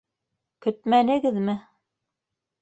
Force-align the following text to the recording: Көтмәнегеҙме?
Көтмәнегеҙме? 0.65 1.57